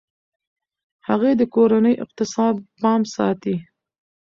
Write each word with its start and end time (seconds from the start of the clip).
هغې 1.07 1.31
د 1.39 1.41
کورني 1.53 1.93
اقتصاد 2.03 2.55
پام 2.81 3.01
ساتي. 3.15 3.55